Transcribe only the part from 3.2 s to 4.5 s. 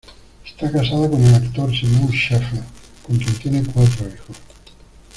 tiene cuatro hijos.